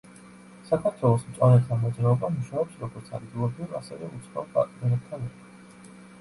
[0.67, 5.93] საქართველოს მწვანეთა მოძრაობა მუშაობს როგორც ადგილობრივ, ასევე უცხოელ პარტნიორებთან ერთად.